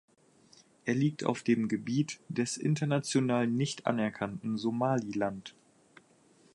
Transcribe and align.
Er 0.85 0.95
liegt 0.95 1.25
auf 1.25 1.43
dem 1.43 1.67
Gebiet 1.67 2.19
des 2.27 2.57
international 2.57 3.45
nicht 3.45 3.85
anerkannten 3.85 4.57
Somaliland. 4.57 5.53